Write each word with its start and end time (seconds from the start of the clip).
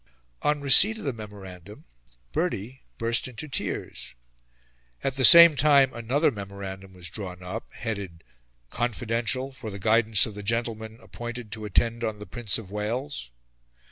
On 0.41 0.61
receipt 0.61 0.97
of 0.97 1.03
the 1.03 1.13
memorandum 1.13 1.85
Bertie 2.31 2.81
burst 2.97 3.27
into 3.27 3.47
tears. 3.47 4.15
At 5.03 5.13
the 5.13 5.23
same 5.23 5.55
time 5.55 5.93
another 5.93 6.31
memorandum 6.31 6.93
was 6.93 7.07
drawn 7.11 7.43
up, 7.43 7.71
headed 7.73 8.23
"confidential: 8.71 9.51
for 9.51 9.69
the 9.69 9.77
guidance 9.77 10.25
of 10.25 10.33
the 10.33 10.41
gentlemen 10.41 10.97
appointed 11.01 11.51
to 11.51 11.65
attend 11.65 12.03
on 12.03 12.17
the 12.17 12.25
Prince 12.25 12.57
of 12.57 12.71
Wales." 12.71 13.29